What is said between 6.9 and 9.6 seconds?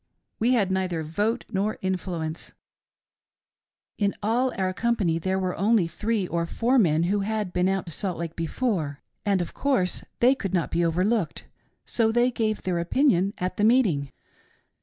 who had been out to Salt Lake before, and of